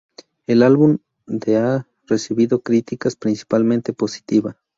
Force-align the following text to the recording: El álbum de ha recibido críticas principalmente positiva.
El 0.47 0.63
álbum 0.63 0.97
de 1.27 1.57
ha 1.57 1.87
recibido 2.07 2.63
críticas 2.63 3.15
principalmente 3.15 3.93
positiva. 3.93 4.57